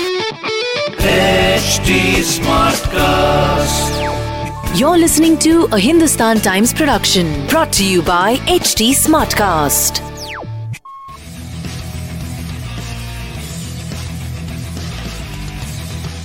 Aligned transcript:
HT 0.00 1.90
Smartcast. 2.24 3.90
You're 4.78 4.96
listening 4.96 5.38
to 5.40 5.66
a 5.72 5.78
Hindustan 5.78 6.38
Times 6.38 6.72
production 6.72 7.46
brought 7.48 7.70
to 7.74 7.84
you 7.84 8.00
by 8.00 8.36
HT 8.36 8.92
Smartcast. 8.92 10.00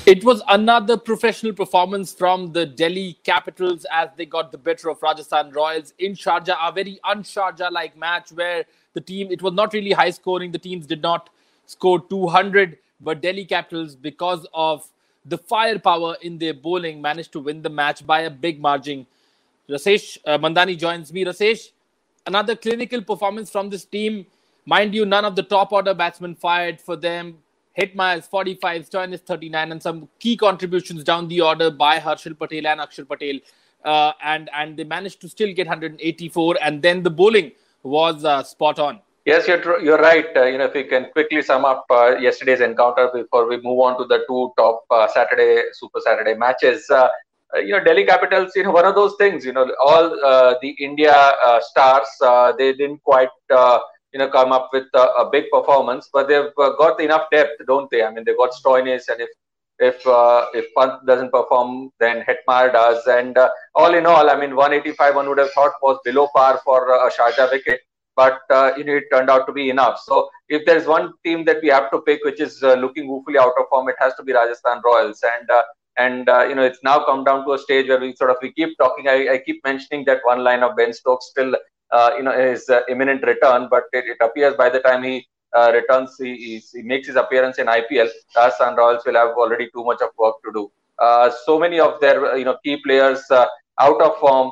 It 0.05 0.23
was 0.23 0.41
another 0.47 0.95
professional 0.95 1.51
performance 1.51 2.13
from 2.13 2.53
the 2.53 2.65
Delhi 2.65 3.17
Capitals 3.25 3.85
as 3.91 4.07
they 4.15 4.25
got 4.25 4.53
the 4.53 4.57
better 4.57 4.89
of 4.89 5.03
Rajasthan 5.03 5.51
Royals 5.51 5.93
in 5.99 6.13
Sharjah, 6.13 6.55
a 6.61 6.71
very 6.71 6.97
un-Sharjah 7.03 7.71
like 7.71 7.97
match 7.97 8.31
where 8.31 8.63
the 8.93 9.01
team, 9.01 9.27
it 9.31 9.41
was 9.41 9.53
not 9.53 9.73
really 9.73 9.91
high 9.91 10.11
scoring. 10.11 10.51
The 10.53 10.59
teams 10.59 10.87
did 10.87 11.01
not 11.01 11.29
score 11.65 11.99
200, 11.99 12.77
but 12.99 13.21
Delhi 13.21 13.45
Capitals, 13.45 13.95
because 13.95 14.45
of 14.53 14.87
the 15.25 15.37
firepower 15.37 16.17
in 16.21 16.37
their 16.37 16.53
bowling, 16.53 17.01
managed 17.01 17.31
to 17.33 17.39
win 17.39 17.61
the 17.61 17.69
match 17.69 18.05
by 18.05 18.21
a 18.21 18.29
big 18.29 18.59
margin. 18.59 19.05
Rasesh 19.69 20.17
uh, 20.25 20.37
Mandani 20.37 20.77
joins 20.77 21.11
me. 21.11 21.25
Rasesh, 21.25 21.71
another 22.25 22.55
clinical 22.55 23.01
performance 23.01 23.49
from 23.49 23.69
this 23.69 23.85
team. 23.85 24.25
Mind 24.65 24.93
you, 24.93 25.05
none 25.05 25.25
of 25.25 25.35
the 25.35 25.43
top 25.43 25.71
order 25.71 25.93
batsmen 25.93 26.35
fired 26.35 26.79
for 26.79 26.95
them. 26.95 27.37
Hetmyer 27.77 28.19
is 28.19 28.27
45, 28.27 28.89
Stoinis 28.89 29.19
39, 29.19 29.71
and 29.73 29.81
some 29.83 30.07
key 30.19 30.37
contributions 30.37 31.03
down 31.03 31.27
the 31.27 31.41
order 31.41 31.69
by 31.69 31.99
Harshal 31.99 32.37
Patel 32.37 32.67
and 32.67 32.79
Akshar 32.79 33.07
Patel. 33.07 33.39
Uh, 33.83 34.13
and, 34.23 34.49
and 34.53 34.77
they 34.77 34.83
managed 34.83 35.21
to 35.21 35.29
still 35.29 35.53
get 35.53 35.67
184, 35.67 36.57
and 36.61 36.81
then 36.81 37.03
the 37.03 37.09
bowling 37.09 37.51
was 37.83 38.23
uh, 38.23 38.41
spot 38.41 38.79
on. 38.79 38.99
Yes, 39.25 39.47
you're 39.47 39.81
you're 39.81 39.97
right. 39.97 40.27
Uh, 40.37 40.45
you 40.45 40.59
know, 40.59 40.65
if 40.65 40.75
we 40.75 40.83
can 40.83 41.05
quickly 41.11 41.41
sum 41.41 41.65
up 41.65 41.85
uh, 41.89 42.15
yesterday's 42.17 42.61
encounter 42.61 43.09
before 43.11 43.47
we 43.49 43.57
move 43.57 43.79
on 43.79 43.97
to 43.97 44.05
the 44.05 44.19
two 44.27 44.53
top 44.55 44.83
uh, 44.91 45.07
Saturday 45.07 45.63
Super 45.73 45.99
Saturday 46.05 46.35
matches. 46.35 46.85
Uh, 46.91 47.09
uh, 47.55 47.59
you 47.59 47.71
know, 47.71 47.83
Delhi 47.83 48.05
Capitals. 48.05 48.51
You 48.55 48.65
know, 48.65 48.71
one 48.71 48.85
of 48.85 48.93
those 48.93 49.15
things. 49.17 49.43
You 49.43 49.53
know, 49.53 49.65
all 49.83 50.23
uh, 50.23 50.53
the 50.61 50.69
India 50.79 51.11
stars 51.71 52.07
they 52.59 52.73
didn't 52.73 53.01
quite 53.01 53.29
you 53.49 54.19
know 54.19 54.29
come 54.29 54.51
up 54.51 54.69
with 54.71 54.85
a, 54.93 55.27
big 55.31 55.45
performance, 55.51 56.07
but 56.13 56.27
they've 56.27 56.53
got 56.55 57.01
enough 57.01 57.27
depth, 57.31 57.65
don't 57.65 57.89
they? 57.89 58.03
I 58.03 58.11
mean, 58.11 58.25
they've 58.25 58.37
got 58.37 58.51
Stoinis, 58.51 59.09
and 59.09 59.21
if 59.21 59.29
if 59.79 60.01
if 60.53 60.65
Pant 60.77 61.03
doesn't 61.07 61.31
perform, 61.31 61.89
then 61.99 62.23
Hetmyer 62.29 62.71
does. 62.71 63.01
And 63.07 63.35
all 63.73 63.95
in 63.95 64.05
all, 64.05 64.29
I 64.29 64.39
mean, 64.39 64.55
185 64.55 65.15
one 65.15 65.29
would 65.29 65.39
have 65.39 65.51
thought 65.53 65.71
was 65.81 65.97
below 66.05 66.27
par 66.35 66.61
for 66.63 67.07
a 67.07 67.09
Sharjah 67.09 67.51
wicket 67.51 67.81
but 68.15 68.39
uh, 68.49 68.71
you 68.77 68.83
know 68.83 68.95
it 68.95 69.05
turned 69.11 69.29
out 69.29 69.45
to 69.47 69.53
be 69.53 69.69
enough. 69.69 69.99
So 69.99 70.29
if 70.49 70.65
there's 70.65 70.87
one 70.87 71.13
team 71.23 71.45
that 71.45 71.61
we 71.61 71.69
have 71.69 71.91
to 71.91 72.01
pick, 72.01 72.23
which 72.23 72.39
is 72.39 72.63
uh, 72.63 72.73
looking 72.75 73.07
woefully 73.07 73.37
out 73.37 73.53
of 73.59 73.65
form, 73.69 73.89
it 73.89 73.95
has 73.99 74.15
to 74.15 74.23
be 74.23 74.33
Rajasthan 74.33 74.81
Royals. 74.83 75.23
And 75.37 75.49
uh, 75.49 75.63
and 75.97 76.29
uh, 76.29 76.45
you 76.47 76.55
know 76.55 76.63
it's 76.63 76.79
now 76.83 77.05
come 77.05 77.23
down 77.23 77.45
to 77.45 77.53
a 77.53 77.59
stage 77.59 77.87
where 77.87 77.99
we 77.99 78.15
sort 78.15 78.31
of 78.31 78.37
we 78.41 78.51
keep 78.53 78.77
talking. 78.77 79.07
I, 79.07 79.33
I 79.33 79.37
keep 79.45 79.63
mentioning 79.63 80.05
that 80.05 80.21
one 80.23 80.43
line 80.43 80.63
of 80.63 80.75
Ben 80.75 80.93
Stokes 80.93 81.27
still 81.27 81.55
uh, 81.91 82.11
you 82.17 82.23
know 82.23 82.37
his 82.37 82.69
uh, 82.69 82.81
imminent 82.89 83.23
return, 83.23 83.67
but 83.69 83.83
it, 83.93 84.05
it, 84.05 84.17
appears 84.21 84.55
by 84.55 84.69
the 84.69 84.79
time 84.79 85.03
he 85.03 85.27
returns, 85.73 86.17
he, 86.19 86.61
he, 86.73 86.81
makes 86.81 87.07
his 87.07 87.15
appearance 87.15 87.59
in 87.59 87.67
IPL. 87.67 88.09
Rajasthan 88.35 88.75
Royals 88.75 89.05
will 89.05 89.15
have 89.15 89.29
already 89.37 89.69
too 89.73 89.85
much 89.85 90.01
of 90.01 90.09
work 90.17 90.35
to 90.43 90.51
do. 90.53 90.71
so 91.45 91.57
many 91.57 91.79
of 91.79 91.99
their 92.01 92.37
you 92.37 92.45
know 92.45 92.57
key 92.63 92.77
players 92.83 93.23
out 93.31 94.01
of 94.01 94.17
form 94.19 94.51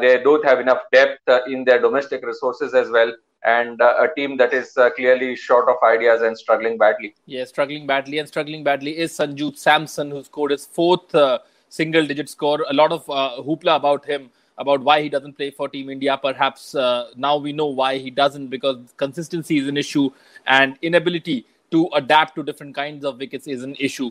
they 0.00 0.22
don't 0.22 0.44
have 0.44 0.58
enough 0.58 0.82
depth 0.92 1.20
uh, 1.28 1.40
in 1.46 1.64
their 1.64 1.80
domestic 1.80 2.24
resources 2.24 2.74
as 2.74 2.88
well 2.90 3.12
and 3.44 3.80
uh, 3.80 3.94
a 4.00 4.08
team 4.14 4.36
that 4.36 4.52
is 4.52 4.76
uh, 4.76 4.90
clearly 4.90 5.36
short 5.36 5.68
of 5.68 5.76
ideas 5.84 6.22
and 6.22 6.36
struggling 6.36 6.76
badly. 6.78 7.14
Yeah, 7.26 7.44
struggling 7.44 7.86
badly 7.86 8.18
and 8.18 8.26
struggling 8.26 8.64
badly 8.64 8.98
is 8.98 9.12
Sanju 9.12 9.56
Samson, 9.56 10.10
who 10.10 10.24
scored 10.24 10.50
his 10.50 10.66
fourth 10.66 11.14
uh, 11.14 11.38
single 11.68 12.06
digit 12.06 12.28
score. 12.28 12.64
A 12.68 12.72
lot 12.72 12.90
of 12.90 13.08
uh, 13.08 13.36
hoopla 13.38 13.76
about 13.76 14.04
him, 14.04 14.30
about 14.58 14.80
why 14.80 15.02
he 15.02 15.08
doesn't 15.08 15.34
play 15.34 15.50
for 15.50 15.68
Team 15.68 15.90
India. 15.90 16.18
Perhaps 16.20 16.74
now 17.16 17.36
we 17.36 17.52
know 17.52 17.66
why 17.66 17.98
he 17.98 18.10
doesn't 18.10 18.48
because 18.48 18.78
consistency 18.96 19.58
is 19.58 19.68
an 19.68 19.76
issue 19.76 20.10
and 20.46 20.76
inability 20.82 21.46
to 21.70 21.88
adapt 21.94 22.34
to 22.36 22.42
different 22.42 22.74
kinds 22.74 23.04
of 23.04 23.18
wickets 23.18 23.46
is 23.46 23.62
an 23.62 23.76
issue 23.78 24.10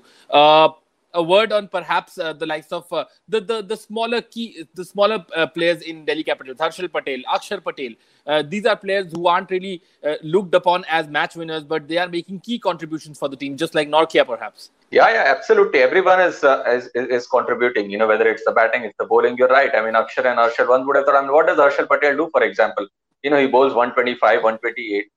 a 1.15 1.23
word 1.23 1.51
on 1.51 1.67
perhaps 1.67 2.17
uh, 2.17 2.33
the 2.33 2.45
likes 2.45 2.71
of 2.71 2.91
uh, 2.91 3.05
the, 3.27 3.39
the 3.39 3.61
the 3.61 3.77
smaller 3.77 4.21
key 4.21 4.65
the 4.75 4.85
smaller 4.85 5.25
uh, 5.35 5.47
players 5.47 5.81
in 5.81 6.05
Delhi 6.05 6.23
Capitals, 6.23 6.57
Harshal 6.57 6.91
Patel, 6.91 7.19
Akshar 7.35 7.63
Patel. 7.63 7.93
Uh, 8.27 8.43
these 8.53 8.65
are 8.65 8.75
players 8.75 9.11
who 9.13 9.27
aren't 9.27 9.49
really 9.49 9.81
uh, 10.03 10.15
looked 10.21 10.53
upon 10.53 10.85
as 10.89 11.07
match 11.07 11.35
winners, 11.35 11.63
but 11.63 11.87
they 11.87 11.97
are 11.97 12.09
making 12.09 12.39
key 12.41 12.59
contributions 12.59 13.17
for 13.17 13.29
the 13.29 13.37
team, 13.37 13.57
just 13.57 13.75
like 13.75 13.87
Nortje 13.87 14.25
perhaps. 14.25 14.69
Yeah, 14.91 15.09
yeah, 15.09 15.23
absolutely. 15.35 15.79
Everyone 15.79 16.19
is, 16.19 16.43
uh, 16.43 16.63
is 16.67 16.89
is 17.17 17.27
contributing. 17.27 17.89
You 17.89 17.97
know, 17.97 18.07
whether 18.07 18.27
it's 18.27 18.45
the 18.45 18.51
batting, 18.51 18.83
it's 18.83 18.97
the 18.99 19.05
bowling. 19.05 19.37
You're 19.37 19.55
right. 19.59 19.73
I 19.73 19.83
mean, 19.85 19.93
Akshar 19.93 20.25
and 20.31 20.39
Harshal. 20.43 20.69
One 20.69 20.85
would 20.87 20.97
have 20.97 21.05
thought. 21.05 21.15
I 21.15 21.21
mean, 21.21 21.33
what 21.33 21.47
does 21.47 21.57
Harshal 21.57 21.87
Patel 21.87 22.15
do, 22.23 22.29
for 22.31 22.43
example? 22.43 22.87
You 23.23 23.31
know, 23.31 23.39
he 23.39 23.47
bowls 23.47 23.73
125, 23.73 24.43
128, 24.43 25.11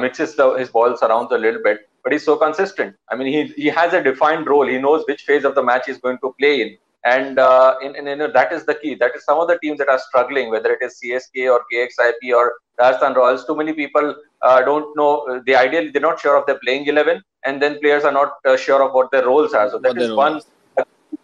mixes 0.00 0.36
the, 0.36 0.52
his 0.54 0.68
balls 0.68 1.02
around 1.02 1.32
a 1.32 1.38
little 1.38 1.62
bit 1.62 1.88
but 2.04 2.12
he's 2.12 2.24
so 2.24 2.36
consistent. 2.36 2.94
I 3.10 3.16
mean, 3.16 3.28
he 3.32 3.62
he 3.62 3.68
has 3.68 3.94
a 3.94 4.02
defined 4.02 4.46
role. 4.46 4.66
He 4.66 4.78
knows 4.78 5.04
which 5.08 5.22
phase 5.22 5.44
of 5.44 5.54
the 5.54 5.62
match 5.62 5.84
he's 5.86 5.98
going 5.98 6.18
to 6.18 6.34
play 6.38 6.60
in, 6.62 6.76
and 7.04 7.38
uh, 7.38 7.76
in, 7.82 7.96
in, 7.96 8.18
that 8.18 8.52
is 8.52 8.64
the 8.66 8.74
key. 8.74 8.94
That 8.94 9.16
is 9.16 9.24
some 9.24 9.38
of 9.38 9.48
the 9.48 9.58
teams 9.58 9.78
that 9.78 9.88
are 9.88 9.98
struggling, 9.98 10.50
whether 10.50 10.72
it 10.72 10.82
is 10.82 11.00
CSK 11.02 11.50
or 11.50 11.62
KXIP 11.72 12.34
or 12.34 12.54
Rajasthan 12.78 13.14
Royals. 13.14 13.46
Too 13.46 13.56
many 13.56 13.72
people 13.72 14.14
uh, 14.42 14.60
don't 14.62 14.96
know. 14.96 15.42
They 15.46 15.54
ideally 15.54 15.90
they're 15.90 16.02
not 16.02 16.20
sure 16.20 16.36
of 16.36 16.46
their 16.46 16.58
playing 16.58 16.86
eleven, 16.86 17.22
and 17.44 17.60
then 17.60 17.80
players 17.80 18.04
are 18.04 18.12
not 18.12 18.34
uh, 18.44 18.56
sure 18.56 18.82
of 18.82 18.92
what 18.92 19.10
their 19.10 19.26
roles 19.26 19.54
are. 19.54 19.70
So 19.70 19.78
that 19.78 19.96
is 19.98 20.12
one. 20.12 20.42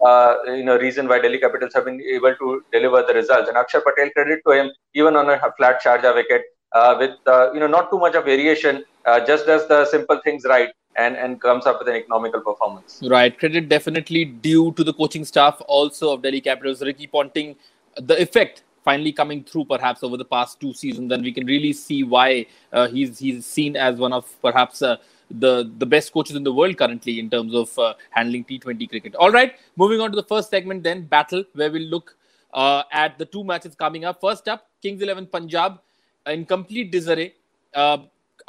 Uh, 0.07 0.37
you 0.47 0.65
know, 0.65 0.79
reason 0.79 1.07
why 1.07 1.19
Delhi 1.21 1.39
Capitals 1.39 1.75
have 1.75 1.85
been 1.85 2.01
able 2.01 2.35
to 2.35 2.63
deliver 2.73 3.03
the 3.07 3.13
results. 3.13 3.49
And 3.51 3.59
Akshar 3.59 3.83
Patel, 3.85 4.09
credit 4.15 4.41
to 4.47 4.53
him, 4.53 4.71
even 4.95 5.15
on 5.15 5.29
a 5.29 5.39
flat 5.59 5.83
Sharjah 5.85 6.15
wicket, 6.15 6.43
uh, 6.73 6.97
with 6.99 7.17
uh, 7.27 7.53
you 7.53 7.61
know 7.61 7.67
not 7.67 7.91
too 7.91 7.99
much 7.99 8.15
of 8.15 8.25
variation, 8.25 8.83
uh, 9.07 9.25
just 9.25 9.47
does 9.47 9.67
the 9.69 9.85
simple 9.87 10.21
things 10.23 10.45
right 10.45 10.71
and 10.97 11.17
and 11.17 11.41
comes 11.41 11.67
up 11.67 11.79
with 11.79 11.89
an 11.89 11.97
economical 11.97 12.41
performance. 12.41 13.01
Right, 13.03 13.37
credit 13.39 13.69
definitely 13.69 14.25
due 14.25 14.73
to 14.73 14.85
the 14.85 14.93
coaching 14.93 15.25
staff 15.25 15.61
also 15.67 16.13
of 16.13 16.23
Delhi 16.23 16.41
Capitals, 16.41 16.83
Ricky 16.83 17.07
Ponting, 17.07 17.57
the 17.97 18.21
effect 18.21 18.63
finally 18.85 19.13
coming 19.13 19.45
through 19.45 19.67
perhaps 19.67 20.03
over 20.03 20.17
the 20.17 20.25
past 20.25 20.59
two 20.59 20.73
seasons, 20.73 21.13
and 21.13 21.23
we 21.23 21.33
can 21.33 21.47
really 21.47 21.73
see 21.73 22.03
why 22.03 22.47
uh, 22.73 22.89
he's 22.89 23.19
he's 23.19 23.47
seen 23.47 23.77
as 23.77 23.97
one 23.97 24.13
of 24.13 24.35
perhaps. 24.43 24.83
Uh, 24.83 24.97
the 25.31 25.71
the 25.79 25.87
best 25.87 26.13
coaches 26.13 26.35
in 26.35 26.43
the 26.43 26.53
world 26.53 26.77
currently 26.77 27.21
in 27.21 27.31
terms 27.31 27.55
of 27.55 27.79
uh, 27.79 27.95
handling 28.11 28.45
T20 28.45 28.89
cricket. 28.89 29.15
All 29.15 29.31
right, 29.31 29.55
moving 29.77 30.01
on 30.01 30.11
to 30.11 30.17
the 30.17 30.25
first 30.25 30.51
segment 30.51 30.83
then 30.83 31.05
battle 31.05 31.45
where 31.55 31.71
we'll 31.71 31.89
look 31.89 32.17
uh, 32.53 32.83
at 32.91 33.17
the 33.19 33.25
two 33.25 33.45
matches 33.45 33.77
coming 33.77 34.05
up. 34.05 34.21
First 34.21 34.49
up, 34.49 34.67
Kings 34.83 35.01
11 35.01 35.27
Punjab 35.27 35.81
in 36.27 36.45
complete 36.45 36.91
disarray 36.91 37.35
uh, 37.75 37.99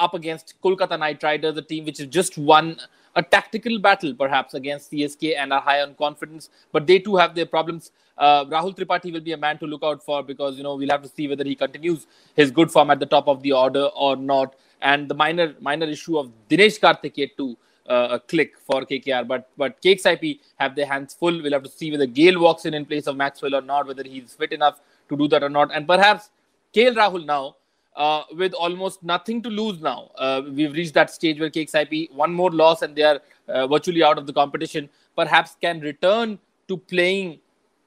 up 0.02 0.14
against 0.14 0.56
Kolkata 0.62 0.98
Knight 1.00 1.24
Riders, 1.24 1.56
a 1.58 1.62
team 1.62 1.86
which 1.86 2.00
has 2.00 2.08
just 2.08 2.38
won 2.38 2.78
a 3.16 3.22
tactical 3.22 3.78
battle, 3.80 4.14
perhaps, 4.14 4.54
against 4.54 4.92
CSK 4.92 5.36
and 5.38 5.54
are 5.54 5.62
high 5.62 5.82
on 5.82 5.96
confidence. 5.96 6.50
But 6.72 6.88
they 6.88 7.00
too 7.00 7.16
have 7.18 7.36
their 7.36 7.46
problems. 7.46 7.92
Uh, 8.18 8.46
Rahul 8.46 8.76
Tripathi 8.76 9.14
will 9.14 9.22
be 9.22 9.32
a 9.34 9.38
man 9.38 9.58
to 9.60 9.66
look 9.66 9.84
out 9.84 10.04
for 10.04 10.24
because 10.24 10.58
you 10.58 10.64
know 10.64 10.76
we'll 10.76 10.90
have 10.90 11.02
to 11.04 11.10
see 11.10 11.28
whether 11.28 11.44
he 11.44 11.56
continues 11.56 12.08
his 12.36 12.52
good 12.52 12.72
form 12.72 12.90
at 12.90 13.00
the 13.00 13.06
top 13.06 13.28
of 13.28 13.42
the 13.42 13.52
order 13.52 13.86
or 13.96 14.16
not. 14.16 14.56
And 14.82 15.08
the 15.08 15.14
minor 15.14 15.56
minor 15.60 15.86
issue 15.86 16.18
of 16.18 16.32
Dinesh 16.50 16.80
Karthik 16.80 17.18
yet 17.18 17.38
to 17.38 17.58
uh, 17.88 18.20
click 18.20 18.58
for 18.58 18.82
KKR. 18.86 19.28
But 19.28 19.50
but 19.58 19.82
KXIP 19.82 20.40
have 20.58 20.76
their 20.76 20.86
hands 20.86 21.14
full. 21.14 21.42
We'll 21.42 21.54
have 21.54 21.64
to 21.64 21.70
see 21.70 21.92
whether 21.92 22.06
Gayle 22.06 22.40
walks 22.40 22.66
in 22.66 22.74
in 22.74 22.86
place 22.86 23.08
of 23.08 23.18
Maxwell 23.18 23.56
or 23.56 23.62
not, 23.62 23.88
whether 23.88 24.04
he's 24.04 24.34
fit 24.34 24.52
enough 24.52 24.80
to 25.10 25.18
do 25.18 25.28
that 25.30 25.44
or 25.44 25.50
not. 25.50 25.72
And 25.74 25.88
perhaps 25.88 26.30
KL 26.76 26.96
Rahul 26.96 27.26
now 27.26 27.56
uh, 27.96 28.24
with 28.36 28.54
almost 28.54 29.04
nothing 29.04 29.42
to 29.42 29.50
lose 29.50 29.80
now. 29.82 30.12
Uh, 30.18 30.42
we've 30.54 30.74
reached 30.74 30.94
that 30.94 31.10
stage 31.10 31.40
where 31.40 31.50
KXIP, 31.50 32.12
one 32.14 32.34
more 32.34 32.52
loss 32.52 32.82
and 32.82 32.96
they 32.96 33.04
are 33.04 33.20
uh, 33.48 33.68
virtually 33.68 34.04
out 34.04 34.18
of 34.18 34.28
the 34.28 34.34
competition, 34.34 34.90
perhaps 35.16 35.56
can 35.62 35.80
return 35.82 36.40
to 36.68 36.78
playing 36.78 37.40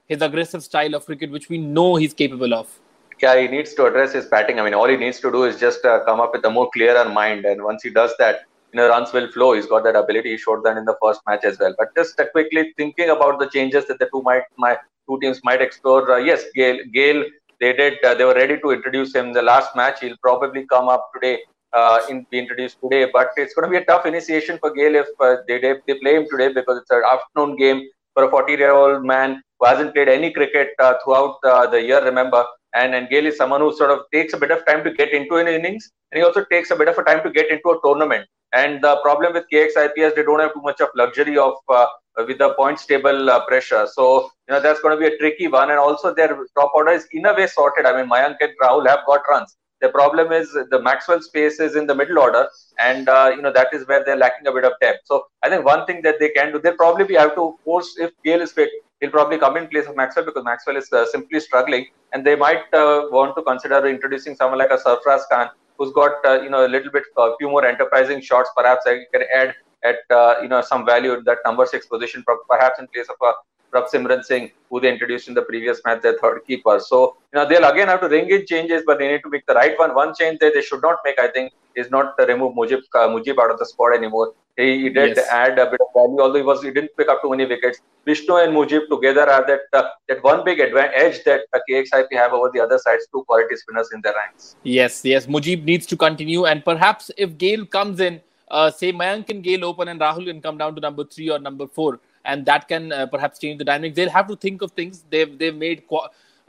his 0.07 0.21
aggressive 0.21 0.63
style 0.63 0.93
of 0.93 1.05
cricket, 1.05 1.31
which 1.31 1.49
we 1.49 1.57
know 1.57 1.95
he's 1.95 2.13
capable 2.13 2.53
of. 2.53 2.79
Yeah, 3.21 3.39
he 3.39 3.47
needs 3.47 3.73
to 3.75 3.85
address 3.85 4.13
his 4.13 4.25
batting. 4.25 4.59
I 4.59 4.63
mean, 4.63 4.73
all 4.73 4.87
he 4.87 4.97
needs 4.97 5.19
to 5.21 5.31
do 5.31 5.45
is 5.45 5.59
just 5.59 5.85
uh, 5.85 6.03
come 6.05 6.19
up 6.19 6.33
with 6.33 6.43
a 6.45 6.49
more 6.49 6.69
clearer 6.71 7.07
mind. 7.09 7.45
And 7.45 7.63
once 7.63 7.81
he 7.81 7.89
does 7.89 8.13
that, 8.19 8.41
you 8.73 8.77
know 8.77 8.89
runs 8.89 9.13
will 9.13 9.31
flow. 9.31 9.53
He's 9.53 9.67
got 9.67 9.85
that 9.85 9.95
ability. 9.95 10.31
He 10.31 10.37
showed 10.37 10.63
that 10.65 10.75
in 10.75 10.83
the 10.83 10.95
first 11.01 11.21
match 11.25 11.45
as 11.45 11.57
well. 11.57 11.73
But 11.77 11.95
just 11.95 12.19
uh, 12.19 12.25
quickly 12.31 12.73
thinking 12.75 13.09
about 13.09 13.39
the 13.39 13.47
changes 13.47 13.85
that 13.87 13.99
the 13.99 14.09
two 14.11 14.21
might 14.21 14.43
my 14.57 14.77
two 15.07 15.17
teams 15.21 15.39
might 15.43 15.61
explore. 15.61 16.11
Uh, 16.11 16.17
yes, 16.17 16.43
Gayle, 16.53 16.79
Gayle, 16.93 17.23
they 17.59 17.73
did. 17.73 18.03
Uh, 18.03 18.13
they 18.15 18.25
were 18.25 18.33
ready 18.33 18.59
to 18.59 18.71
introduce 18.71 19.13
him 19.15 19.33
the 19.33 19.41
last 19.41 19.75
match. 19.75 19.99
He'll 20.01 20.17
probably 20.21 20.65
come 20.65 20.89
up 20.89 21.09
today. 21.13 21.39
Uh, 21.73 21.99
in 22.09 22.25
be 22.31 22.39
introduced 22.39 22.77
today, 22.81 23.05
but 23.11 23.31
it's 23.35 23.53
going 23.53 23.65
to 23.65 23.69
be 23.69 23.75
a 23.75 23.83
tough 23.83 24.05
initiation 24.05 24.57
for 24.59 24.73
Gayle 24.73 24.95
if 24.95 25.07
uh, 25.19 25.35
they, 25.45 25.59
they 25.59 25.95
play 25.95 26.15
him 26.15 26.25
today 26.31 26.47
because 26.53 26.77
it's 26.77 26.89
an 26.89 27.01
afternoon 27.11 27.57
game 27.57 27.81
for 28.13 28.23
a 28.23 28.29
40 28.29 28.53
year 28.53 28.71
old 28.71 29.03
man 29.05 29.41
who 29.59 29.65
hasn't 29.67 29.93
played 29.93 30.07
any 30.07 30.31
cricket 30.31 30.69
uh, 30.79 30.93
throughout 31.03 31.39
the 31.41 31.81
year. 31.81 32.01
Remember, 32.01 32.45
and, 32.73 32.95
and 32.95 33.09
Gayle 33.09 33.25
is 33.25 33.37
someone 33.37 33.61
who 33.61 33.75
sort 33.75 33.91
of 33.91 33.99
takes 34.13 34.33
a 34.33 34.37
bit 34.37 34.51
of 34.51 34.65
time 34.65 34.83
to 34.83 34.91
get 34.91 35.11
into 35.11 35.35
an 35.35 35.47
innings, 35.47 35.91
and 36.11 36.19
he 36.19 36.25
also 36.25 36.45
takes 36.45 36.71
a 36.71 36.75
bit 36.75 36.87
of 36.87 36.97
a 36.97 37.03
time 37.03 37.21
to 37.23 37.29
get 37.29 37.49
into 37.51 37.69
a 37.69 37.79
tournament. 37.83 38.25
And 38.55 38.81
the 38.81 38.95
problem 39.03 39.33
with 39.33 39.45
KXIP 39.51 39.97
is 39.97 40.15
they 40.15 40.23
don't 40.23 40.39
have 40.39 40.53
too 40.53 40.61
much 40.61 40.79
of 40.79 40.89
luxury 40.95 41.37
of 41.37 41.55
uh, 41.67 41.87
with 42.27 42.37
the 42.37 42.53
points 42.53 42.85
table 42.85 43.29
uh, 43.29 43.45
pressure. 43.45 43.85
So 43.91 44.31
you 44.47 44.53
know 44.53 44.61
that's 44.61 44.79
going 44.79 44.97
to 44.97 44.99
be 44.99 45.13
a 45.13 45.17
tricky 45.17 45.47
one. 45.47 45.69
And 45.71 45.79
also 45.79 46.13
their 46.13 46.29
top 46.57 46.71
order 46.73 46.91
is 46.91 47.05
in 47.11 47.25
a 47.25 47.33
way 47.33 47.47
sorted. 47.47 47.85
I 47.85 47.97
mean, 47.97 48.09
Mayank 48.09 48.37
and 48.39 48.53
Rahul 48.63 48.87
have 48.87 48.99
got 49.05 49.21
runs. 49.29 49.57
The 49.81 49.89
problem 49.89 50.31
is 50.31 50.53
the 50.71 50.81
Maxwell 50.81 51.21
space 51.21 51.59
is 51.59 51.75
in 51.75 51.85
the 51.85 51.93
middle 51.93 52.17
order, 52.17 52.47
and 52.79 53.09
uh, 53.09 53.31
you 53.35 53.41
know 53.41 53.51
that 53.51 53.73
is 53.73 53.85
where 53.89 54.05
they're 54.05 54.15
lacking 54.15 54.47
a 54.47 54.53
bit 54.53 54.63
of 54.63 54.71
depth. 54.79 55.01
So 55.03 55.25
I 55.43 55.49
think 55.49 55.65
one 55.65 55.85
thing 55.85 56.01
that 56.03 56.19
they 56.19 56.29
can 56.29 56.53
do, 56.53 56.59
they'll 56.59 56.77
probably 56.77 57.03
be 57.03 57.15
have 57.15 57.35
to 57.35 57.57
force 57.65 57.93
if 57.99 58.11
Gayle 58.23 58.41
is 58.41 58.53
fit, 58.53 58.69
he'll 59.01 59.11
probably 59.11 59.37
come 59.37 59.57
in 59.57 59.67
place 59.67 59.85
of 59.87 59.97
Maxwell 59.97 60.25
because 60.25 60.45
Maxwell 60.45 60.77
is 60.77 60.91
uh, 60.93 61.05
simply 61.07 61.41
struggling, 61.41 61.87
and 62.13 62.25
they 62.25 62.35
might 62.35 62.73
uh, 62.73 63.07
want 63.11 63.35
to 63.35 63.43
consider 63.43 63.85
introducing 63.85 64.33
someone 64.35 64.59
like 64.59 64.71
a 64.71 64.77
Sarfaraz 64.77 65.23
Khan, 65.29 65.49
who's 65.77 65.93
got 65.93 66.25
uh, 66.25 66.41
you 66.41 66.49
know 66.49 66.65
a 66.65 66.71
little 66.75 66.91
bit 66.91 67.03
a 67.17 67.35
few 67.37 67.49
more 67.49 67.65
enterprising 67.65 68.21
shots. 68.21 68.49
Perhaps 68.55 68.83
I 68.87 69.05
can 69.13 69.23
add 69.33 69.55
at 69.83 69.99
uh, 70.09 70.35
you 70.41 70.47
know 70.47 70.61
some 70.61 70.85
value 70.85 71.13
at 71.13 71.25
that 71.25 71.39
number 71.45 71.65
six 71.65 71.85
position, 71.85 72.23
perhaps 72.49 72.79
in 72.79 72.87
place 72.87 73.07
of 73.09 73.15
a 73.21 73.31
Prabh 73.75 74.23
Singh, 74.23 74.51
who 74.69 74.79
they 74.79 74.91
introduced 74.91 75.27
in 75.27 75.33
the 75.33 75.41
previous 75.41 75.81
match, 75.85 76.01
their 76.01 76.17
third 76.17 76.41
keeper. 76.47 76.79
So, 76.79 77.17
you 77.33 77.39
know, 77.39 77.47
they'll 77.47 77.69
again 77.69 77.87
have 77.87 78.01
to 78.01 78.07
ring 78.07 78.29
in 78.29 78.45
changes, 78.45 78.83
but 78.85 78.99
they 78.99 79.07
need 79.11 79.21
to 79.23 79.29
make 79.29 79.45
the 79.45 79.53
right 79.53 79.77
one. 79.77 79.93
One 79.93 80.13
change 80.15 80.39
that 80.39 80.53
they 80.53 80.61
should 80.61 80.81
not 80.81 80.97
make, 81.03 81.19
I 81.19 81.27
think, 81.27 81.51
is 81.75 81.91
not 81.91 82.17
to 82.17 82.25
remove 82.25 82.55
Mujib, 82.55 82.81
uh, 82.93 83.07
Mujib 83.07 83.37
out 83.37 83.51
of 83.51 83.59
the 83.59 83.65
squad 83.65 83.93
anymore. 83.95 84.33
He, 84.57 84.83
he 84.83 84.89
did 84.89 85.17
yes. 85.17 85.27
add 85.29 85.59
a 85.59 85.69
bit 85.69 85.81
of 85.81 85.87
value, 85.93 86.21
although 86.21 86.39
he 86.39 86.41
was 86.41 86.63
he 86.63 86.71
didn't 86.71 86.91
pick 86.97 87.09
up 87.09 87.21
too 87.21 87.29
many 87.29 87.45
wickets. 87.45 87.81
Bishnoi 88.07 88.45
and 88.45 88.55
Mujib 88.55 88.87
together 88.89 89.29
are 89.29 89.45
that 89.45 89.61
uh, 89.73 89.89
that 90.07 90.23
one 90.23 90.45
big 90.45 90.61
advantage 90.61 91.23
that 91.25 91.41
uh, 91.53 91.59
KXIP 91.69 92.13
have 92.13 92.31
over 92.31 92.49
the 92.53 92.61
other 92.61 92.77
sides, 92.77 93.05
two 93.11 93.23
quality 93.27 93.57
spinners 93.57 93.89
in 93.93 93.99
their 94.01 94.13
ranks. 94.13 94.55
Yes, 94.63 95.03
yes. 95.03 95.27
Mujib 95.27 95.65
needs 95.65 95.85
to 95.87 95.97
continue, 95.97 96.45
and 96.45 96.63
perhaps 96.63 97.11
if 97.17 97.37
Gayle 97.37 97.65
comes 97.65 97.99
in, 97.99 98.21
uh, 98.49 98.71
say 98.71 98.93
Mayank 98.93 99.29
and 99.29 99.43
Gayle 99.43 99.65
open, 99.65 99.89
and 99.89 99.99
Rahul 99.99 100.25
can 100.25 100.41
come 100.41 100.57
down 100.57 100.73
to 100.75 100.79
number 100.79 101.03
three 101.03 101.29
or 101.29 101.39
number 101.39 101.67
four 101.67 101.99
and 102.25 102.45
that 102.45 102.67
can 102.67 102.91
uh, 102.91 103.05
perhaps 103.05 103.39
change 103.39 103.59
the 103.59 103.65
dynamics. 103.65 103.95
They'll 103.95 104.09
have 104.09 104.27
to 104.27 104.35
think 104.35 104.61
of 104.61 104.71
things. 104.71 105.03
They've 105.09 105.37
they've 105.37 105.55
made 105.55 105.83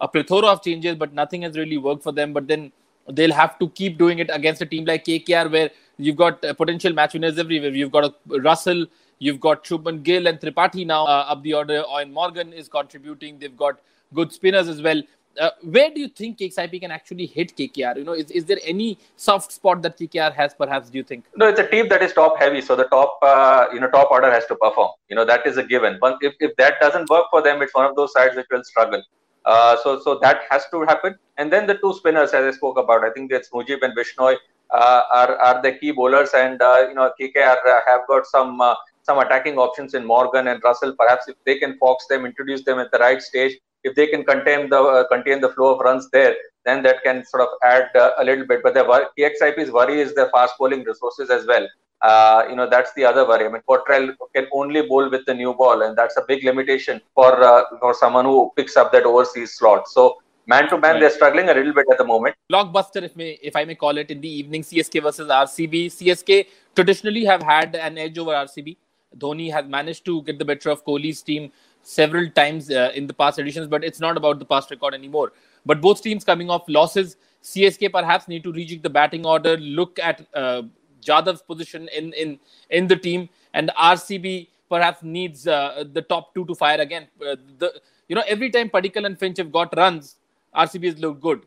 a 0.00 0.08
plethora 0.08 0.48
of 0.48 0.62
changes, 0.62 0.96
but 0.96 1.12
nothing 1.12 1.42
has 1.42 1.56
really 1.56 1.78
worked 1.78 2.02
for 2.02 2.12
them. 2.12 2.32
But 2.32 2.48
then 2.48 2.72
they'll 3.08 3.32
have 3.32 3.58
to 3.58 3.68
keep 3.70 3.98
doing 3.98 4.18
it 4.18 4.30
against 4.32 4.62
a 4.62 4.66
team 4.66 4.84
like 4.84 5.04
KKR, 5.04 5.50
where 5.50 5.70
you've 5.98 6.16
got 6.16 6.44
uh, 6.44 6.54
potential 6.54 6.92
match 6.92 7.14
winners 7.14 7.38
everywhere. 7.38 7.70
You've 7.70 7.92
got 7.92 8.04
a 8.04 8.40
Russell, 8.40 8.86
you've 9.18 9.40
got 9.40 9.64
Shubman 9.64 10.02
Gill 10.02 10.26
and 10.26 10.40
Tripathi 10.40 10.86
now 10.86 11.04
uh, 11.04 11.26
up 11.28 11.42
the 11.42 11.54
order. 11.54 11.82
Eoin 11.82 12.12
Morgan 12.12 12.52
is 12.52 12.68
contributing. 12.68 13.38
They've 13.38 13.56
got 13.56 13.80
good 14.14 14.32
spinners 14.32 14.68
as 14.68 14.82
well. 14.82 15.02
Uh, 15.38 15.50
where 15.62 15.90
do 15.90 16.00
you 16.00 16.08
think 16.08 16.38
KXIP 16.38 16.80
can 16.80 16.90
actually 16.90 17.26
hit 17.26 17.56
KKR? 17.56 17.96
You 17.98 18.04
know, 18.04 18.12
is, 18.12 18.30
is 18.30 18.44
there 18.44 18.58
any 18.64 18.98
soft 19.16 19.52
spot 19.52 19.82
that 19.82 19.98
KKR 19.98 20.32
has? 20.34 20.54
Perhaps 20.54 20.90
do 20.90 20.98
you 20.98 21.04
think? 21.04 21.24
No, 21.36 21.48
it's 21.48 21.60
a 21.60 21.66
team 21.68 21.88
that 21.90 22.02
is 22.02 22.12
top 22.12 22.38
heavy, 22.38 22.60
so 22.60 22.76
the 22.76 22.84
top 22.84 23.18
uh, 23.22 23.66
you 23.72 23.80
know 23.80 23.88
top 23.90 24.10
order 24.10 24.30
has 24.30 24.46
to 24.46 24.56
perform. 24.56 24.90
You 25.08 25.16
know 25.16 25.24
that 25.24 25.46
is 25.46 25.56
a 25.56 25.62
given. 25.62 25.98
But 26.00 26.18
if, 26.20 26.34
if 26.40 26.56
that 26.56 26.74
doesn't 26.80 27.10
work 27.10 27.26
for 27.30 27.42
them, 27.42 27.62
it's 27.62 27.74
one 27.74 27.86
of 27.86 27.96
those 27.96 28.12
sides 28.12 28.36
which 28.36 28.46
will 28.50 28.64
struggle. 28.64 29.02
Uh, 29.44 29.76
so 29.82 30.00
so 30.00 30.18
that 30.22 30.40
has 30.50 30.64
to 30.72 30.82
happen. 30.82 31.16
And 31.36 31.52
then 31.52 31.66
the 31.66 31.74
two 31.74 31.92
spinners, 31.94 32.32
as 32.32 32.54
I 32.54 32.56
spoke 32.56 32.78
about, 32.78 33.04
I 33.04 33.10
think 33.10 33.30
it's 33.32 33.50
Mujib 33.50 33.82
and 33.82 33.96
Bishnoi 33.96 34.36
uh, 34.70 35.02
are 35.12 35.36
are 35.36 35.62
the 35.62 35.72
key 35.72 35.92
bowlers, 35.92 36.30
and 36.34 36.60
uh, 36.60 36.86
you 36.88 36.94
know 36.94 37.12
KKR 37.20 37.56
have 37.86 38.06
got 38.08 38.26
some. 38.26 38.60
some 39.06 39.20
attacking 39.22 39.56
options 39.64 39.94
in 39.94 40.04
Morgan 40.04 40.48
and 40.48 40.60
Russell. 40.64 40.92
Perhaps 41.00 41.28
if 41.28 41.36
they 41.48 41.54
can 41.58 41.78
fox 41.82 42.06
them, 42.12 42.26
introduce 42.26 42.64
them 42.68 42.80
at 42.84 42.90
the 42.94 42.98
right 43.02 43.22
stage, 43.22 43.52
if 43.86 43.94
they 43.94 44.06
can 44.12 44.24
contain 44.24 44.68
the 44.68 44.80
uh, 44.80 45.06
contain 45.14 45.40
the 45.40 45.50
flow 45.54 45.74
of 45.74 45.80
runs 45.88 46.10
there, 46.10 46.34
then 46.64 46.82
that 46.82 47.02
can 47.06 47.24
sort 47.32 47.42
of 47.46 47.48
add 47.72 47.88
uh, 47.94 48.10
a 48.18 48.24
little 48.28 48.46
bit. 48.46 48.62
But 48.62 48.74
the 48.74 48.84
KXIP's 49.18 49.70
worry 49.70 50.00
is 50.00 50.14
the 50.14 50.28
fast 50.34 50.54
bowling 50.58 50.84
resources 50.84 51.30
as 51.30 51.46
well. 51.46 51.66
Uh, 52.02 52.42
you 52.50 52.56
know 52.56 52.68
that's 52.68 52.92
the 52.94 53.04
other 53.04 53.26
worry. 53.26 53.46
I 53.46 53.48
mean, 53.48 53.62
Cottrell 53.68 54.12
can 54.34 54.46
only 54.52 54.82
bowl 54.82 55.10
with 55.10 55.24
the 55.26 55.34
new 55.34 55.54
ball, 55.54 55.82
and 55.82 55.96
that's 55.96 56.16
a 56.16 56.24
big 56.28 56.44
limitation 56.44 57.00
for 57.14 57.32
uh, 57.42 57.64
for 57.80 57.94
someone 57.94 58.24
who 58.24 58.52
picks 58.56 58.76
up 58.76 58.92
that 58.92 59.04
overseas 59.04 59.54
slot. 59.58 59.88
So 59.88 60.16
man 60.46 60.68
to 60.68 60.78
man, 60.78 60.94
right. 60.94 61.00
they're 61.00 61.16
struggling 61.18 61.48
a 61.48 61.54
little 61.54 61.72
bit 61.72 61.86
at 61.90 61.98
the 61.98 62.04
moment. 62.04 62.34
Blockbuster, 62.52 63.02
if 63.10 63.16
may 63.16 63.30
if 63.52 63.56
I 63.56 63.64
may 63.64 63.76
call 63.76 63.96
it, 64.04 64.10
in 64.10 64.20
the 64.20 64.32
evening, 64.40 64.62
CSK 64.62 65.02
versus 65.02 65.28
RCB. 65.28 65.86
CSK 66.00 66.46
traditionally 66.74 67.24
have 67.24 67.42
had 67.42 67.74
an 67.76 67.96
edge 67.98 68.18
over 68.18 68.32
RCB. 68.32 68.76
Dhoni 69.16 69.50
has 69.52 69.66
managed 69.66 70.04
to 70.04 70.22
get 70.22 70.38
the 70.38 70.44
better 70.44 70.70
of 70.70 70.84
Kohli's 70.84 71.22
team 71.22 71.50
several 71.86 72.28
times 72.30 72.70
uh, 72.70 72.90
in 72.94 73.06
the 73.06 73.14
past 73.14 73.38
editions, 73.38 73.68
but 73.68 73.84
it's 73.84 74.00
not 74.00 74.16
about 74.16 74.38
the 74.40 74.44
past 74.44 74.70
record 74.70 74.92
anymore. 74.92 75.32
But 75.64 75.80
both 75.80 76.02
teams 76.02 76.24
coming 76.24 76.50
off 76.50 76.64
losses, 76.68 77.16
CSK 77.42 77.92
perhaps 77.92 78.26
need 78.26 78.42
to 78.42 78.52
rejig 78.52 78.82
the 78.82 78.90
batting 78.90 79.24
order, 79.24 79.56
look 79.56 79.98
at 80.00 80.26
uh, 80.34 80.62
Jadhav's 81.00 81.42
position 81.42 81.88
in, 81.96 82.12
in, 82.14 82.40
in 82.70 82.88
the 82.88 82.96
team, 82.96 83.28
and 83.54 83.70
RCB 83.78 84.48
perhaps 84.68 85.02
needs 85.02 85.46
uh, 85.46 85.84
the 85.92 86.02
top 86.02 86.34
two 86.34 86.44
to 86.46 86.54
fire 86.54 86.80
again. 86.80 87.06
Uh, 87.20 87.36
the 87.58 87.80
you 88.08 88.16
know 88.16 88.22
every 88.26 88.50
time 88.50 88.68
Padikkal 88.68 89.06
and 89.06 89.18
Finch 89.18 89.38
have 89.38 89.52
got 89.52 89.76
runs, 89.76 90.16
RCB 90.54 90.84
has 90.84 90.98
looked 90.98 91.20
good. 91.20 91.42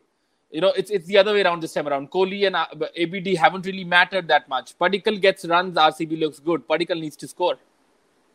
You 0.50 0.62
know 0.62 0.72
it's 0.76 0.90
it's 0.90 1.06
the 1.06 1.18
other 1.18 1.34
way 1.34 1.42
around 1.42 1.62
this 1.62 1.74
time 1.74 1.86
around. 1.86 2.10
Kohli 2.10 2.46
and 2.46 2.56
uh, 2.56 2.66
ABD 2.98 3.36
haven't 3.36 3.66
really 3.66 3.84
mattered 3.84 4.26
that 4.28 4.48
much. 4.48 4.78
Padikkal 4.78 5.20
gets 5.20 5.44
runs, 5.44 5.76
RCB 5.76 6.18
looks 6.18 6.38
good. 6.38 6.66
Padikkal 6.66 7.00
needs 7.00 7.16
to 7.16 7.28
score. 7.28 7.58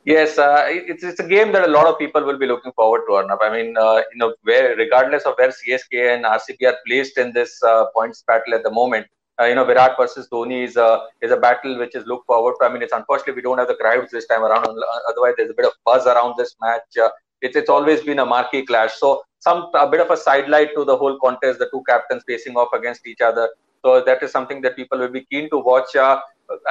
Yes, 0.06 0.38
uh, 0.38 0.66
it's 0.68 1.04
it's 1.04 1.19
a 1.19 1.28
game 1.28 1.52
that 1.54 1.68
a 1.68 1.72
lot 1.72 1.88
of 1.88 1.98
people 1.98 2.24
will 2.24 2.38
be 2.38 2.46
looking 2.46 2.72
forward 2.74 3.02
to. 3.07 3.13
Arnab. 3.16 3.40
I 3.42 3.50
mean, 3.52 3.75
uh, 3.75 4.02
you 4.12 4.19
know, 4.19 4.36
where 4.44 4.75
regardless 4.75 5.24
of 5.24 5.34
where 5.40 5.50
CSK 5.50 6.13
and 6.13 6.25
RCB 6.25 6.68
are 6.72 6.78
placed 6.86 7.18
in 7.18 7.34
this 7.34 7.62
uh, 7.63 7.86
points 7.96 8.24
battle 8.28 8.54
at 8.54 8.62
the 8.63 8.72
moment, 8.72 9.07
uh, 9.40 9.46
you 9.46 9.56
know, 9.56 9.66
Virat 9.66 9.98
versus 9.98 10.28
Dhoni 10.31 10.63
is 10.63 10.75
a 10.78 11.07
is 11.22 11.31
a 11.31 11.38
battle 11.38 11.80
which 11.80 11.96
is 11.96 12.06
looked 12.06 12.28
forward 12.28 12.54
to. 12.60 12.68
I 12.68 12.72
mean, 12.72 12.84
it's 12.84 12.94
unfortunately 12.94 13.34
we 13.34 13.42
don't 13.42 13.57
have 13.57 13.68
the 13.68 13.81
crowds 13.81 14.12
this 14.12 14.28
time 14.28 14.44
around. 14.44 14.68
Otherwise, 15.10 15.34
there's 15.38 15.50
a 15.50 15.56
bit 15.56 15.66
of 15.66 15.74
buzz 15.83 16.06
around 16.06 16.35
this 16.38 16.56
match. 16.62 16.83
Uh, 17.02 17.09
it's 17.42 17.56
it's 17.56 17.69
always 17.69 18.02
been 18.04 18.19
a 18.19 18.26
marquee 18.26 18.64
clash. 18.64 18.94
So 18.94 19.24
some 19.40 19.71
a 19.74 19.90
bit 19.90 20.02
of 20.02 20.12
a 20.12 20.18
sidelight 20.18 20.76
to 20.76 20.85
the 20.85 20.95
whole 20.95 21.18
contest. 21.19 21.57
The 21.57 21.69
two 21.71 21.83
captains 21.90 22.24
facing 22.28 22.56
off 22.56 22.69
against 22.74 23.07
each 23.07 23.21
other. 23.21 23.50
So 23.85 24.01
that 24.04 24.23
is 24.23 24.31
something 24.31 24.61
that 24.61 24.75
people 24.75 24.97
will 24.97 25.13
be 25.15 25.25
keen 25.31 25.47
to 25.51 25.59
watch. 25.59 25.95
Uh, 25.95 26.19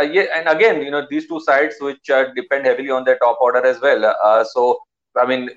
uh, 0.00 0.04
and 0.36 0.48
again, 0.48 0.82
you 0.82 0.90
know, 0.90 1.06
these 1.08 1.28
two 1.28 1.38
sides 1.38 1.76
which 1.80 2.10
uh, 2.10 2.24
depend 2.34 2.66
heavily 2.66 2.90
on 2.90 3.04
their 3.04 3.18
top 3.18 3.38
order 3.40 3.64
as 3.64 3.80
well. 3.80 4.04
Uh, 4.24 4.42
so, 4.42 4.80
I 5.16 5.24
mean, 5.24 5.48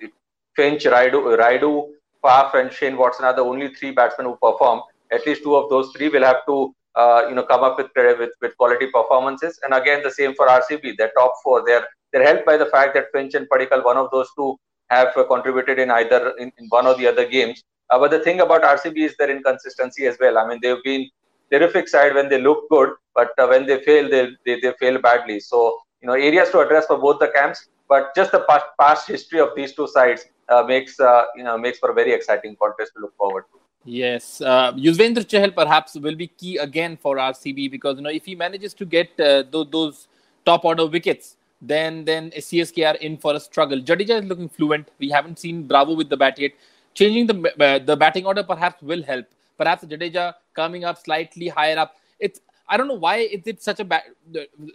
Finch, 0.55 0.83
Rayudu, 0.83 1.35
Rayudu, 1.43 1.89
Faf, 2.23 2.53
and 2.53 2.71
Shane 2.71 2.95
Watson 2.95 3.25
are 3.25 3.35
the 3.35 3.41
only 3.41 3.73
three 3.73 3.89
batsmen 3.89 4.27
who 4.27 4.35
perform. 4.35 4.81
At 5.11 5.25
least 5.25 5.41
two 5.41 5.55
of 5.55 5.67
those 5.71 5.91
three 5.95 6.09
will 6.09 6.23
have 6.23 6.45
to, 6.45 6.75
uh, 6.93 7.23
you 7.27 7.33
know, 7.33 7.43
come 7.43 7.63
up 7.63 7.79
with, 7.79 7.89
with 7.95 8.31
with 8.39 8.55
quality 8.57 8.91
performances. 8.93 9.59
And 9.63 9.73
again, 9.73 10.03
the 10.03 10.11
same 10.11 10.35
for 10.35 10.47
RCB. 10.47 10.95
Their 10.97 11.11
top 11.17 11.33
four, 11.43 11.63
they're 11.65 11.87
they're 12.13 12.27
helped 12.31 12.45
by 12.45 12.57
the 12.57 12.67
fact 12.67 12.93
that 12.93 13.05
Finch 13.13 13.33
and 13.33 13.49
Padikkal, 13.49 13.83
one 13.83 13.97
of 13.97 14.09
those 14.11 14.29
two, 14.35 14.57
have 14.91 15.17
uh, 15.17 15.23
contributed 15.23 15.79
in 15.79 15.89
either 15.89 16.35
in, 16.37 16.51
in, 16.59 16.67
one 16.69 16.85
or 16.85 16.95
the 16.95 17.07
other 17.07 17.27
games. 17.27 17.63
Uh, 17.89 17.97
but 17.97 18.11
the 18.11 18.19
thing 18.19 18.41
about 18.41 18.61
RCB 18.61 18.97
is 18.97 19.15
their 19.17 19.31
inconsistency 19.31 20.05
as 20.05 20.17
well. 20.19 20.37
I 20.37 20.47
mean, 20.47 20.59
they've 20.61 20.83
been 20.83 21.09
terrific 21.51 21.87
side 21.87 22.13
when 22.15 22.29
they 22.29 22.41
look 22.41 22.69
good, 22.69 22.89
but 23.15 23.31
uh, 23.37 23.47
when 23.47 23.65
they 23.65 23.81
fail, 23.83 24.09
they, 24.09 24.29
they, 24.45 24.59
they 24.59 24.73
fail 24.79 24.99
badly. 24.99 25.39
So, 25.39 25.79
you 26.01 26.07
know, 26.07 26.13
areas 26.13 26.49
to 26.51 26.59
address 26.59 26.85
for 26.87 26.97
both 26.97 27.19
the 27.19 27.29
camps, 27.29 27.67
but 27.87 28.13
just 28.15 28.31
the 28.31 28.41
past, 28.49 28.65
past 28.79 29.07
history 29.07 29.39
of 29.39 29.49
these 29.55 29.73
two 29.73 29.87
sides 29.87 30.25
uh, 30.49 30.63
makes, 30.63 30.99
uh, 30.99 31.25
you 31.35 31.43
know, 31.43 31.57
makes 31.57 31.79
for 31.79 31.91
a 31.91 31.93
very 31.93 32.13
exciting 32.13 32.55
contest 32.61 32.91
to 32.95 33.01
look 33.01 33.15
forward 33.17 33.45
to. 33.51 33.59
Yes, 33.87 34.41
uh, 34.41 34.73
Yuzvendra 34.73 35.23
Chahal 35.23 35.55
perhaps 35.55 35.95
will 35.95 36.15
be 36.15 36.27
key 36.27 36.57
again 36.57 36.97
for 36.97 37.15
RCB 37.15 37.71
because 37.71 37.95
you 37.95 38.01
know 38.01 38.09
if 38.09 38.25
he 38.25 38.35
manages 38.35 38.73
to 38.73 38.85
get 38.85 39.17
uh, 39.17 39.43
those, 39.49 40.09
top 40.45 40.65
order 40.65 40.85
wickets, 40.85 41.37
then 41.61 42.03
then 42.03 42.31
CSK 42.31 42.85
are 42.85 42.97
in 42.97 43.17
for 43.17 43.33
a 43.35 43.39
struggle. 43.39 43.79
Jadeja 43.79 44.21
is 44.21 44.25
looking 44.25 44.49
fluent. 44.49 44.89
We 44.99 45.09
haven't 45.09 45.39
seen 45.39 45.67
Bravo 45.67 45.93
with 45.93 46.09
the 46.09 46.17
bat 46.17 46.37
yet. 46.37 46.51
Changing 46.95 47.27
the 47.27 47.63
uh, 47.63 47.79
the 47.79 47.95
batting 47.95 48.25
order 48.25 48.43
perhaps 48.43 48.81
will 48.81 49.03
help. 49.03 49.25
Perhaps 49.57 49.85
Jadeja 49.85 50.33
coming 50.53 50.85
up 50.85 50.97
slightly 50.97 51.47
higher 51.47 51.77
up. 51.77 51.95
It's 52.19 52.41
I 52.69 52.77
don't 52.77 52.87
know 52.87 52.95
why 52.95 53.17
it's, 53.17 53.47
it's 53.47 53.63
such 53.63 53.79
a 53.79 53.85
ba- 53.85 54.03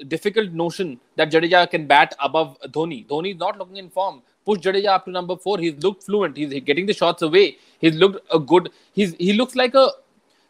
difficult 0.08 0.52
notion 0.52 0.98
that 1.16 1.30
Jadeja 1.30 1.70
can 1.70 1.86
bat 1.86 2.14
above 2.20 2.58
Dhoni. 2.68 3.06
Dhoni 3.06 3.34
is 3.34 3.38
not 3.38 3.58
looking 3.58 3.76
in 3.76 3.90
form. 3.90 4.22
Push 4.46 4.60
Jadeja 4.60 4.88
up 4.88 5.04
to 5.04 5.10
number 5.10 5.36
four. 5.36 5.58
He's 5.58 5.74
looked 5.82 6.04
fluent. 6.04 6.36
He's 6.36 6.58
getting 6.60 6.86
the 6.86 6.94
shots 6.94 7.22
away. 7.22 7.58
He's 7.80 7.94
looked 7.94 8.26
a 8.32 8.38
good. 8.38 8.70
He's 8.92 9.14
he 9.14 9.34
looks 9.34 9.54
like 9.54 9.74
a 9.74 9.90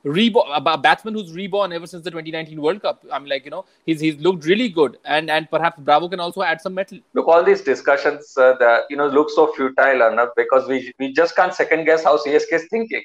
reborn, 0.04 0.46
a 0.50 0.78
batsman 0.78 1.14
who's 1.14 1.32
reborn 1.32 1.72
ever 1.72 1.86
since 1.86 2.04
the 2.04 2.10
2019 2.10 2.60
World 2.60 2.82
Cup. 2.82 3.04
I'm 3.12 3.26
like, 3.26 3.44
you 3.44 3.50
know, 3.50 3.64
he's 3.86 4.00
he's 4.00 4.16
looked 4.16 4.44
really 4.44 4.68
good, 4.68 4.98
and 5.04 5.30
and 5.30 5.50
perhaps 5.50 5.80
Bravo 5.80 6.08
can 6.08 6.20
also 6.20 6.42
add 6.42 6.60
some 6.60 6.74
metal. 6.74 6.98
Look, 7.14 7.28
all 7.28 7.44
these 7.44 7.60
discussions, 7.60 8.36
uh, 8.36 8.54
that 8.58 8.84
you 8.90 8.96
know, 8.96 9.08
look 9.08 9.30
so 9.30 9.52
futile, 9.52 10.02
Arnab, 10.02 10.30
because 10.36 10.68
we 10.68 10.92
we 10.98 11.12
just 11.12 11.36
can't 11.36 11.54
second 11.54 11.84
guess 11.84 12.04
how 12.04 12.16
CSK 12.16 12.52
is 12.52 12.66
thinking. 12.70 13.02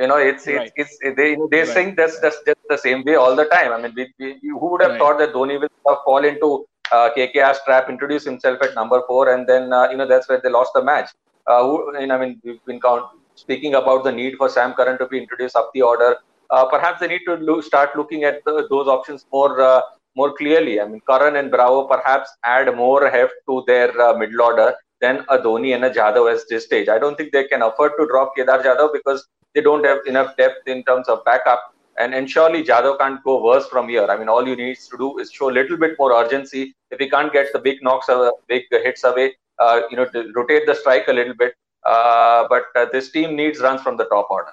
You 0.00 0.06
know, 0.06 0.16
it's 0.16 0.46
right. 0.46 0.72
it's, 0.76 0.96
it's 1.00 1.16
they 1.18 1.36
they 1.50 1.62
right. 1.62 1.74
think 1.76 1.96
that's 1.96 2.18
that's 2.20 2.38
just 2.46 2.60
the 2.70 2.78
same 2.78 3.04
way 3.04 3.16
all 3.16 3.36
the 3.36 3.44
time. 3.44 3.72
I 3.72 3.80
mean, 3.82 3.92
we, 3.94 4.12
we, 4.18 4.38
who 4.42 4.66
would 4.70 4.80
have 4.80 4.92
right. 4.92 4.98
thought 4.98 5.18
that 5.18 5.34
Dhoni 5.34 5.60
will 5.60 6.00
fall 6.06 6.24
into 6.24 6.66
uh, 6.90 7.10
KKR's 7.16 7.60
trap, 7.66 7.90
introduce 7.90 8.24
himself 8.24 8.62
at 8.62 8.74
number 8.74 9.02
four, 9.06 9.34
and 9.34 9.46
then 9.46 9.72
uh, 9.72 9.90
you 9.90 9.98
know 9.98 10.06
that's 10.06 10.28
where 10.28 10.40
they 10.42 10.48
lost 10.48 10.72
the 10.74 10.82
match. 10.82 11.10
Uh, 11.46 11.62
who, 11.64 11.96
I 11.96 12.18
mean, 12.18 12.40
we've 12.44 12.64
been 12.64 12.80
count, 12.80 13.04
speaking 13.34 13.74
about 13.74 14.04
the 14.04 14.12
need 14.12 14.36
for 14.36 14.48
Sam 14.48 14.72
Curran 14.72 14.98
to 14.98 15.06
be 15.06 15.18
introduced 15.18 15.56
up 15.56 15.70
the 15.74 15.82
order. 15.82 16.16
Uh, 16.50 16.64
perhaps 16.64 17.00
they 17.00 17.06
need 17.06 17.22
to 17.26 17.34
look, 17.34 17.62
start 17.64 17.90
looking 17.94 18.24
at 18.24 18.44
the, 18.44 18.66
those 18.70 18.88
options 18.88 19.26
more 19.32 19.60
uh, 19.60 19.82
more 20.16 20.32
clearly. 20.32 20.80
I 20.80 20.86
mean, 20.86 21.00
Curran 21.08 21.36
and 21.36 21.50
Bravo 21.50 21.84
perhaps 21.84 22.30
add 22.44 22.74
more 22.74 23.08
heft 23.10 23.34
to 23.48 23.64
their 23.66 24.00
uh, 24.00 24.16
middle 24.16 24.40
order 24.42 24.74
than 25.00 25.24
a 25.28 25.38
Dhoni 25.38 25.74
and 25.74 25.84
a 25.84 25.90
Jadhav 25.90 26.34
at 26.34 26.40
this 26.48 26.64
stage. 26.64 26.88
I 26.88 26.98
don't 26.98 27.16
think 27.16 27.32
they 27.32 27.44
can 27.44 27.62
afford 27.62 27.92
to 27.98 28.06
drop 28.06 28.34
Kedar 28.36 28.62
Jadhav 28.62 28.92
because 28.92 29.26
they 29.54 29.60
don't 29.60 29.84
have 29.84 29.98
enough 30.06 30.36
depth 30.36 30.66
in 30.66 30.82
terms 30.84 31.08
of 31.08 31.24
backup. 31.24 31.74
And, 31.98 32.14
and 32.14 32.30
surely 32.30 32.62
Jadhav 32.64 32.98
can't 32.98 33.22
go 33.24 33.42
worse 33.44 33.66
from 33.66 33.88
here. 33.88 34.06
I 34.06 34.16
mean, 34.16 34.28
all 34.28 34.46
you 34.46 34.56
need 34.56 34.78
to 34.90 34.96
do 34.96 35.18
is 35.18 35.30
show 35.30 35.50
a 35.50 35.52
little 35.52 35.76
bit 35.76 35.96
more 35.98 36.12
urgency. 36.12 36.74
If 36.90 36.98
he 36.98 37.10
can't 37.10 37.32
get 37.32 37.52
the 37.52 37.58
big 37.58 37.82
knocks, 37.82 38.08
uh, 38.08 38.30
big 38.48 38.62
hits 38.70 39.04
away, 39.04 39.34
uh, 39.58 39.82
you 39.90 39.96
know, 39.96 40.06
rotate 40.34 40.66
the 40.66 40.74
strike 40.74 41.08
a 41.08 41.12
little 41.12 41.34
bit. 41.34 41.54
Uh, 41.84 42.46
but 42.48 42.64
uh, 42.76 42.86
this 42.92 43.10
team 43.10 43.36
needs 43.36 43.60
runs 43.60 43.82
from 43.82 43.96
the 43.96 44.04
top 44.04 44.28
order. 44.30 44.52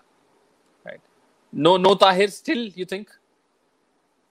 Right. 0.85 0.99
No, 1.51 1.77
no 1.77 1.95
Tahir 1.95 2.27
still. 2.29 2.57
You 2.57 2.85
think? 2.85 3.09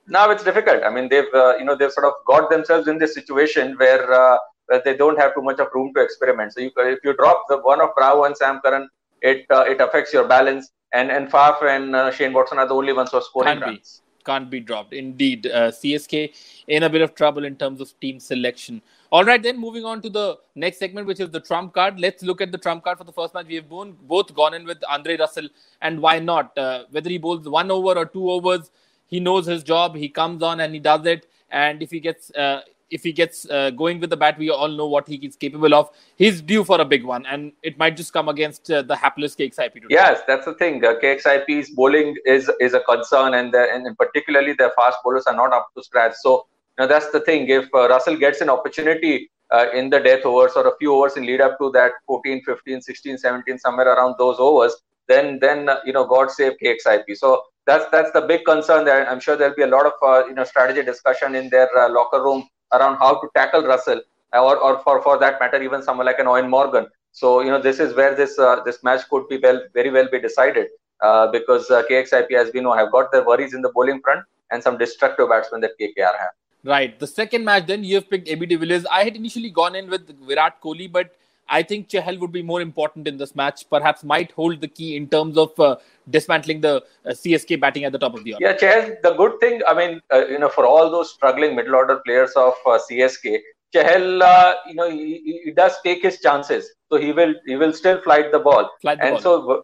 Now 0.07 0.29
it's 0.31 0.43
difficult. 0.43 0.83
I 0.83 0.89
mean, 0.89 1.09
they've 1.09 1.33
uh, 1.33 1.57
you 1.57 1.65
know 1.65 1.75
they've 1.75 1.91
sort 1.91 2.07
of 2.07 2.13
got 2.25 2.49
themselves 2.49 2.87
in 2.87 2.97
this 2.97 3.13
situation 3.13 3.75
where, 3.77 4.11
uh, 4.11 4.37
where 4.67 4.81
they 4.83 4.95
don't 4.95 5.19
have 5.19 5.35
too 5.35 5.41
much 5.41 5.59
of 5.59 5.67
room 5.73 5.93
to 5.95 6.01
experiment. 6.01 6.53
So 6.53 6.61
you, 6.61 6.71
if 6.77 6.99
you 7.03 7.15
drop 7.15 7.43
the 7.49 7.57
one 7.57 7.81
of 7.81 7.89
Bravo 7.95 8.23
and 8.23 8.35
Sam 8.35 8.59
Curran, 8.63 8.89
it 9.21 9.45
it 9.49 9.81
affects 9.81 10.13
your 10.13 10.27
balance. 10.27 10.71
And 10.93 11.11
and 11.11 11.29
Faf 11.29 11.61
and 11.61 12.13
Shane 12.13 12.33
Watson 12.33 12.59
are 12.59 12.67
the 12.67 12.75
only 12.75 12.93
ones 12.93 13.11
who 13.11 13.17
are 13.17 13.21
scoring 13.21 13.53
Can 13.53 13.61
runs. 13.61 14.01
Be. 14.01 14.23
Can't 14.25 14.49
be 14.49 14.59
dropped. 14.59 14.93
Indeed, 14.93 15.43
CSK 15.45 16.33
in 16.67 16.83
a 16.83 16.89
bit 16.89 17.01
of 17.01 17.15
trouble 17.15 17.45
in 17.45 17.55
terms 17.55 17.79
of 17.79 17.97
team 18.01 18.19
selection. 18.19 18.81
All 19.09 19.23
right, 19.23 19.41
then 19.41 19.57
moving 19.57 19.85
on 19.85 20.01
to 20.01 20.09
the 20.09 20.37
next 20.55 20.79
segment, 20.79 21.07
which 21.07 21.21
is 21.21 21.29
the 21.29 21.39
trump 21.39 21.73
card. 21.73 21.97
Let's 21.97 22.23
look 22.23 22.41
at 22.41 22.51
the 22.51 22.57
trump 22.57 22.83
card 22.83 22.97
for 22.97 23.05
the 23.05 23.13
first 23.13 23.33
match. 23.33 23.45
We 23.47 23.55
have 23.55 23.69
both, 23.69 23.95
both 24.01 24.35
gone 24.35 24.53
in 24.53 24.65
with 24.65 24.79
Andre 24.89 25.15
Russell, 25.15 25.47
and 25.81 26.01
why 26.01 26.19
not? 26.19 26.57
Uh, 26.57 26.83
whether 26.91 27.09
he 27.09 27.17
bowls 27.17 27.47
one 27.47 27.71
over 27.71 27.97
or 27.97 28.05
two 28.05 28.29
overs, 28.29 28.69
he 29.05 29.21
knows 29.21 29.45
his 29.45 29.63
job. 29.63 29.95
He 29.95 30.09
comes 30.09 30.43
on 30.43 30.59
and 30.59 30.73
he 30.73 30.81
does 30.81 31.05
it. 31.05 31.25
And 31.49 31.81
if 31.81 31.89
he 31.91 32.01
gets 32.01 32.31
uh, 32.31 32.61
if 32.89 33.03
he 33.03 33.11
gets 33.11 33.49
uh, 33.49 33.71
going 33.71 33.99
with 33.99 34.09
the 34.09 34.17
bat, 34.17 34.37
we 34.37 34.49
all 34.49 34.67
know 34.67 34.87
what 34.87 35.07
he 35.07 35.15
is 35.15 35.35
capable 35.35 35.73
of. 35.73 35.89
He's 36.15 36.41
due 36.41 36.63
for 36.63 36.79
a 36.79 36.85
big 36.85 37.03
one, 37.03 37.25
and 37.25 37.51
it 37.63 37.77
might 37.77 37.97
just 37.97 38.13
come 38.13 38.29
against 38.29 38.69
uh, 38.71 38.81
the 38.81 38.95
hapless 38.95 39.35
KXIP. 39.35 39.73
Today. 39.73 39.87
Yes, 39.89 40.21
that's 40.27 40.45
the 40.45 40.53
thing. 40.55 40.83
Uh, 40.83 40.95
KXIP's 41.01 41.71
bowling 41.71 42.15
is 42.25 42.49
is 42.59 42.73
a 42.73 42.79
concern, 42.81 43.33
and 43.33 43.53
and 43.53 43.97
particularly 43.97 44.53
their 44.53 44.71
fast 44.75 44.97
bowlers 45.03 45.25
are 45.27 45.35
not 45.35 45.53
up 45.53 45.67
to 45.75 45.83
scratch. 45.83 46.13
So 46.21 46.47
now 46.77 46.87
that's 46.87 47.09
the 47.11 47.19
thing. 47.21 47.49
If 47.49 47.67
uh, 47.73 47.89
Russell 47.89 48.15
gets 48.15 48.41
an 48.41 48.49
opportunity 48.49 49.29
uh, 49.51 49.67
in 49.73 49.89
the 49.89 49.99
death 49.99 50.25
overs 50.25 50.53
or 50.55 50.67
a 50.67 50.77
few 50.77 50.93
overs 50.93 51.17
in 51.17 51.25
lead 51.25 51.41
up 51.41 51.57
to 51.59 51.71
that 51.71 51.91
14, 52.05 52.43
15, 52.45 52.81
16, 52.81 53.17
17, 53.17 53.57
somewhere 53.59 53.93
around 53.93 54.15
those 54.17 54.37
overs, 54.39 54.75
then 55.07 55.39
then 55.39 55.69
uh, 55.69 55.79
you 55.85 55.93
know 55.93 56.05
God 56.05 56.31
save 56.31 56.53
KXIP. 56.63 57.15
So 57.15 57.43
that's 57.65 57.85
that's 57.91 58.11
the 58.11 58.21
big 58.21 58.45
concern 58.45 58.85
there. 58.85 59.09
I'm 59.09 59.19
sure 59.19 59.35
there'll 59.35 59.55
be 59.55 59.63
a 59.63 59.67
lot 59.67 59.85
of 59.85 59.93
uh, 60.01 60.27
you 60.27 60.33
know 60.33 60.43
strategy 60.43 60.83
discussion 60.83 61.35
in 61.35 61.49
their 61.49 61.69
locker 61.89 62.23
room 62.23 62.47
around 62.73 62.97
how 62.97 63.19
to 63.21 63.27
tackle 63.35 63.63
Russell, 63.63 64.01
uh, 64.33 64.43
or 64.43 64.57
or 64.57 64.79
for 64.79 65.01
for 65.01 65.17
that 65.19 65.39
matter, 65.39 65.61
even 65.61 65.83
someone 65.83 66.05
like 66.05 66.19
an 66.19 66.25
Eoin 66.25 66.49
Morgan. 66.49 66.87
So 67.11 67.41
you 67.41 67.49
know 67.49 67.61
this 67.61 67.79
is 67.79 67.95
where 67.95 68.15
this 68.15 68.37
uh, 68.39 68.61
this 68.63 68.83
match 68.83 69.07
could 69.09 69.27
be 69.27 69.37
well 69.37 69.61
very 69.73 69.89
well 69.89 70.07
be 70.11 70.19
decided 70.19 70.67
uh, 71.01 71.27
because 71.31 71.69
uh, 71.69 71.83
KXIP 71.89 72.31
as 72.33 72.51
we 72.53 72.61
know 72.61 72.73
have 72.73 72.91
got 72.91 73.11
their 73.11 73.25
worries 73.25 73.53
in 73.53 73.61
the 73.61 73.69
bowling 73.69 74.01
front 74.01 74.25
and 74.51 74.63
some 74.63 74.77
destructive 74.77 75.29
batsmen 75.29 75.61
that 75.61 75.71
KKR 75.79 76.17
have. 76.19 76.33
Right. 76.63 76.99
The 76.99 77.07
second 77.07 77.45
match, 77.45 77.67
then 77.67 77.83
you 77.83 77.95
have 77.95 78.09
picked 78.09 78.27
AB 78.27 78.45
de 78.45 78.55
Villiers. 78.55 78.85
I 78.87 79.03
had 79.03 79.15
initially 79.15 79.49
gone 79.49 79.75
in 79.75 79.89
with 79.89 80.09
Virat 80.27 80.61
Kohli, 80.61 80.91
but 80.91 81.15
I 81.49 81.63
think 81.63 81.87
Chahal 81.89 82.19
would 82.19 82.31
be 82.31 82.41
more 82.41 82.61
important 82.61 83.07
in 83.07 83.17
this 83.17 83.35
match. 83.35 83.69
Perhaps 83.69 84.03
might 84.03 84.31
hold 84.31 84.61
the 84.61 84.67
key 84.67 84.95
in 84.95 85.07
terms 85.07 85.37
of 85.37 85.57
uh, 85.59 85.77
dismantling 86.09 86.61
the 86.61 86.83
uh, 87.05 87.11
CSK 87.11 87.59
batting 87.59 87.85
at 87.85 87.91
the 87.91 87.99
top 87.99 88.15
of 88.15 88.23
the 88.23 88.33
order. 88.33 88.45
Yeah, 88.45 88.57
Chahal. 88.57 89.01
The 89.01 89.13
good 89.13 89.39
thing, 89.39 89.61
I 89.67 89.73
mean, 89.73 90.01
uh, 90.13 90.27
you 90.27 90.39
know, 90.39 90.49
for 90.49 90.65
all 90.65 90.91
those 90.91 91.11
struggling 91.11 91.55
middle 91.55 91.75
order 91.75 92.01
players 92.05 92.31
of 92.35 92.53
uh, 92.65 92.79
CSK, 92.89 93.39
Chahal, 93.73 94.21
uh, 94.21 94.55
you 94.67 94.75
know, 94.75 94.89
he, 94.89 95.41
he, 95.45 95.51
does 95.51 95.75
take 95.83 96.01
his 96.01 96.19
chances. 96.21 96.69
So 96.89 96.97
he 96.97 97.11
will 97.11 97.33
he 97.45 97.57
will 97.57 97.73
still 97.73 98.01
flight 98.01 98.31
the 98.31 98.39
ball, 98.39 98.69
flight 98.81 98.99
the 98.99 99.05
and 99.05 99.13
ball. 99.21 99.21
so 99.21 99.63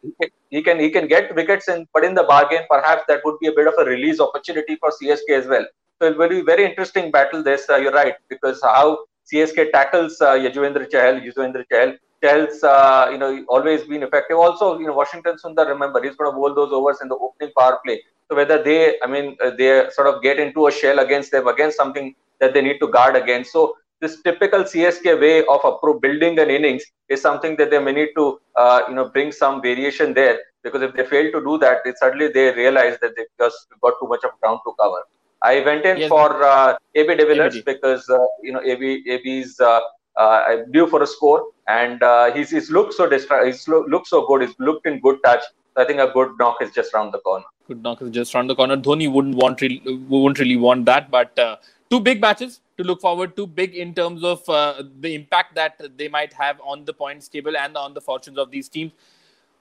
he 0.49 0.61
can 0.61 0.77
he 0.77 0.89
can 0.89 1.07
get 1.07 1.33
wickets 1.35 1.69
and 1.69 1.87
But 1.93 2.03
in 2.03 2.13
the 2.13 2.23
bargain, 2.23 2.63
perhaps 2.69 3.03
that 3.07 3.21
would 3.23 3.39
be 3.39 3.47
a 3.47 3.53
bit 3.53 3.67
of 3.67 3.75
a 3.79 3.85
release 3.85 4.19
opportunity 4.19 4.75
for 4.75 4.91
CSK 4.91 5.29
as 5.29 5.47
well. 5.47 5.65
So 6.01 6.09
it 6.09 6.17
will 6.17 6.27
be 6.27 6.41
very 6.41 6.65
interesting 6.65 7.11
battle. 7.11 7.43
This 7.43 7.69
uh, 7.69 7.77
you're 7.77 7.93
right 7.93 8.15
because 8.29 8.61
how 8.61 9.05
CSK 9.31 9.71
tackles 9.71 10.19
uh, 10.21 10.33
Yuzvendra 10.33 10.89
Chahal, 10.89 11.21
Yuzvendra 11.25 11.63
Chahal. 11.71 11.97
Chahal's 12.23 12.63
uh, 12.63 13.09
you 13.11 13.17
know 13.17 13.43
always 13.49 13.83
been 13.83 14.03
effective. 14.03 14.37
Also, 14.37 14.79
you 14.79 14.87
know 14.87 14.93
Washington 14.93 15.35
Sundar. 15.43 15.67
Remember, 15.67 16.01
he's 16.01 16.15
going 16.15 16.31
to 16.31 16.35
bowl 16.35 16.53
those 16.53 16.71
overs 16.71 16.99
in 17.01 17.07
the 17.09 17.15
opening 17.15 17.51
power 17.57 17.79
play. 17.85 18.01
So 18.29 18.35
whether 18.35 18.63
they, 18.63 18.99
I 19.01 19.07
mean, 19.07 19.35
uh, 19.43 19.51
they 19.51 19.87
sort 19.91 20.07
of 20.07 20.21
get 20.21 20.39
into 20.39 20.67
a 20.67 20.71
shell 20.71 20.99
against 20.99 21.31
them, 21.31 21.47
against 21.47 21.77
something 21.77 22.15
that 22.39 22.53
they 22.53 22.61
need 22.61 22.79
to 22.79 22.87
guard 22.87 23.15
against. 23.15 23.51
So 23.51 23.75
this 23.99 24.21
typical 24.21 24.63
CSK 24.63 25.19
way 25.19 25.45
of 25.45 26.01
building 26.01 26.39
an 26.39 26.49
innings 26.49 26.83
is 27.09 27.21
something 27.21 27.55
that 27.57 27.69
they 27.71 27.79
may 27.79 27.93
need 27.93 28.09
to, 28.17 28.39
uh, 28.55 28.81
you 28.87 28.95
know, 28.95 29.09
bring 29.09 29.31
some 29.31 29.61
variation 29.61 30.13
there. 30.13 30.39
Because 30.63 30.81
if 30.81 30.93
they 30.93 31.05
fail 31.05 31.31
to 31.31 31.41
do 31.41 31.57
that, 31.59 31.79
it 31.85 31.97
suddenly 31.97 32.29
they 32.29 32.51
realize 32.53 32.97
that 33.01 33.15
they've 33.15 33.33
just 33.39 33.67
got 33.81 33.93
too 34.01 34.07
much 34.07 34.23
of 34.23 34.31
ground 34.39 34.59
to 34.65 34.73
cover. 34.79 35.03
I 35.43 35.59
went 35.63 35.85
in 35.85 35.97
yes. 35.97 36.09
for 36.09 36.43
uh, 36.43 36.77
AB 36.95 37.15
de 37.15 37.25
Villiers 37.25 37.61
because 37.61 38.09
uh, 38.09 38.25
you 38.41 38.53
know 38.53 38.61
AB 38.61 39.03
AB's 39.09 39.59
uh, 39.59 39.81
uh, 40.15 40.57
due 40.71 40.87
for 40.87 41.03
a 41.03 41.07
score 41.07 41.47
and 41.67 42.01
uh, 42.01 42.31
he's 42.33 42.49
he's 42.49 42.69
looked 42.69 42.93
so 42.93 43.09
distra- 43.09 43.45
he's 43.45 43.67
lo- 43.67 43.85
looked 43.87 44.07
so 44.07 44.25
good. 44.25 44.41
He's 44.41 44.55
looked 44.59 44.87
in 44.87 44.99
good 44.99 45.17
touch. 45.23 45.43
So 45.75 45.81
I 45.81 45.85
think 45.85 45.99
a 45.99 46.11
good 46.13 46.31
knock 46.39 46.61
is 46.61 46.71
just 46.71 46.93
around 46.93 47.11
the 47.11 47.19
corner. 47.19 47.45
Good 47.67 47.81
knock 47.81 48.01
is 48.01 48.11
just 48.11 48.35
around 48.35 48.47
the 48.47 48.55
corner. 48.55 48.77
Dhoni 48.77 49.11
wouldn't 49.11 49.35
want 49.35 49.61
really, 49.61 49.81
wouldn't 50.07 50.39
really 50.39 50.57
want 50.57 50.85
that, 50.85 51.09
but 51.09 51.37
uh, 51.39 51.57
two 51.89 51.99
big 51.99 52.21
matches 52.21 52.61
to 52.77 52.83
look 52.83 53.01
forward 53.01 53.35
to. 53.37 53.47
Big 53.47 53.73
in 53.73 53.93
terms 53.93 54.23
of 54.23 54.47
uh, 54.47 54.83
the 54.99 55.15
impact 55.15 55.55
that 55.55 55.97
they 55.97 56.07
might 56.07 56.33
have 56.33 56.61
on 56.63 56.85
the 56.85 56.93
points 56.93 57.27
table 57.27 57.57
and 57.57 57.75
on 57.75 57.93
the 57.93 58.01
fortunes 58.01 58.37
of 58.37 58.51
these 58.51 58.69
teams. 58.69 58.91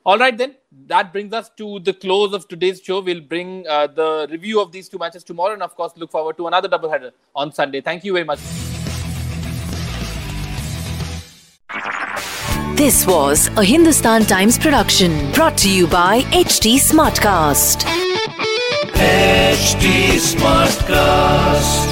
All 0.04 0.18
right, 0.18 0.36
then. 0.36 0.56
That 0.86 1.12
brings 1.12 1.32
us 1.32 1.50
to 1.58 1.78
the 1.80 1.92
close 1.92 2.32
of 2.32 2.48
today's 2.48 2.80
show. 2.82 3.00
We'll 3.00 3.20
bring 3.20 3.64
uh, 3.68 3.86
the 3.86 4.26
review 4.30 4.60
of 4.60 4.72
these 4.72 4.88
two 4.88 4.98
matches 4.98 5.22
tomorrow, 5.22 5.52
and 5.52 5.62
of 5.62 5.76
course, 5.76 5.92
look 5.96 6.10
forward 6.10 6.36
to 6.38 6.48
another 6.48 6.68
doubleheader 6.68 7.12
on 7.36 7.52
Sunday. 7.52 7.80
Thank 7.80 8.04
you 8.04 8.12
very 8.12 8.24
much. 8.24 8.40
This 12.74 13.06
was 13.06 13.46
a 13.56 13.62
Hindustan 13.62 14.24
Times 14.24 14.58
production 14.58 15.30
brought 15.32 15.56
to 15.58 15.70
you 15.72 15.86
by 15.86 16.22
HT 16.32 16.76
Smartcast. 16.80 17.84
HT 18.94 20.16
Smartcast. 20.34 21.91